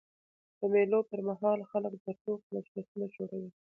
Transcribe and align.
د 0.59 0.61
مېلو 0.73 0.99
پر 1.09 1.19
مهال 1.27 1.59
خلک 1.71 1.93
د 2.03 2.07
ټوکو 2.21 2.47
مجلسونه 2.55 3.05
جوړوي. 3.15 3.49